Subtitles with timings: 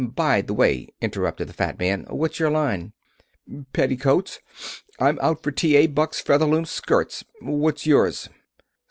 [0.15, 2.93] "By the way," interrupted the fat man, "what's your line?"
[3.71, 4.39] "Petticoats.
[4.99, 5.75] I'm out for T.
[5.77, 5.85] A.
[5.85, 7.23] Buck's Featherloom Skirts.
[7.39, 8.27] What's yours?"